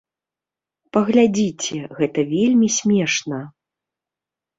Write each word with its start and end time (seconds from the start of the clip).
Паглядзіце, 0.95 1.77
гэта 1.99 2.19
вельмі 2.31 2.67
смешна. 2.77 3.43